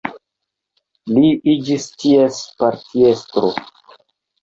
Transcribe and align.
Li 1.17 1.29
iĝis 1.53 1.87
ties 2.01 2.43
partiestro. 2.65 3.57